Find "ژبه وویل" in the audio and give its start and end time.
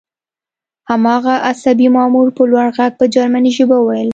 3.57-4.09